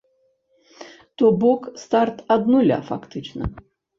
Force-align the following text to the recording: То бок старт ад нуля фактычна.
То 1.17 1.25
бок 1.43 1.61
старт 1.83 2.17
ад 2.37 2.43
нуля 2.55 2.79
фактычна. 2.91 3.43